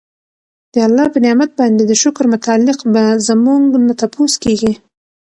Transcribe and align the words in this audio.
د 0.73 0.75
الله 0.87 1.05
په 1.13 1.17
نعمت 1.25 1.51
باندي 1.59 1.83
د 1.87 1.93
شکر 2.03 2.23
متعلق 2.33 2.79
به 2.93 3.03
زمونږ 3.27 3.63
نه 3.87 3.93
تپوس 4.01 4.33
کيږي 4.43 4.71